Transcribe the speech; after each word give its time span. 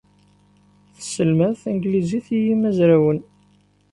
Tesselmad 0.95 1.53
tanglizit 1.61 2.27
i 2.37 2.37
yimezrawen. 2.45 3.19